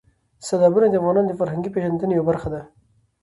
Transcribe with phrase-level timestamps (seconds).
[0.45, 2.61] سیلابونه د افغانانو د فرهنګي پیژندنې یوه برخه ده.